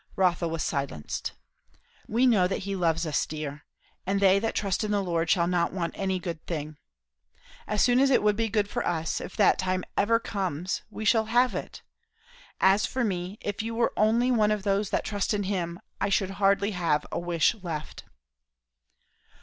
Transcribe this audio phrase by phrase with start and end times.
[0.15, 1.33] Rotha was silenced.
[2.07, 3.65] "We know that he loves us, dear;
[4.03, 6.77] and 'they that trust in the Lord shall not want any good thing.'
[7.67, 11.05] As soon as it would be good for us, if that time ever comes, we
[11.05, 11.83] shall have it.
[12.59, 16.09] As for me, if you were only one of those that trust in him, I
[16.09, 18.05] should hardly have a wish left."